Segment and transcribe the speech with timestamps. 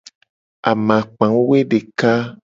[0.69, 2.11] Amakpa woedeka.